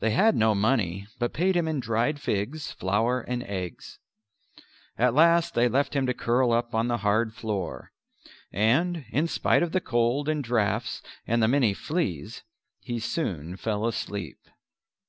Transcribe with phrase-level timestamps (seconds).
[0.00, 4.00] They had no money but paid him in dried figs, flour and eggs.
[4.98, 7.92] At last they left him to curl up on the hard floor;
[8.50, 12.42] and in spite of the cold and draughts and the many fleas
[12.80, 14.38] he soon fell asleep.